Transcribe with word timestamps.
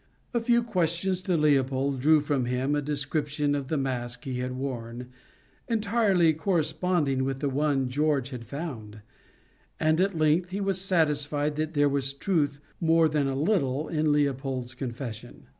A 0.33 0.39
few 0.39 0.63
questions 0.63 1.21
to 1.21 1.37
Leopold 1.37 1.99
drew 1.99 2.21
from 2.21 2.45
him 2.45 2.73
a 2.73 2.81
description 2.81 3.53
of 3.53 3.67
the 3.67 3.77
mask 3.77 4.23
he 4.23 4.39
had 4.39 4.53
worn, 4.53 5.09
entirely 5.67 6.33
corresponding 6.33 7.23
with 7.23 7.37
the 7.39 7.49
one 7.49 7.87
George 7.87 8.31
had 8.31 8.43
found; 8.43 9.01
and 9.79 10.01
at 10.01 10.17
length 10.17 10.49
he 10.49 10.59
was 10.59 10.81
satisfied 10.81 11.53
that 11.57 11.75
there 11.75 11.87
was 11.87 12.13
truth 12.13 12.59
more 12.79 13.07
than 13.07 13.27
a 13.27 13.35
little 13.39 13.89
in 13.89 14.11
Leopold's 14.11 14.73
confession. 14.73 15.43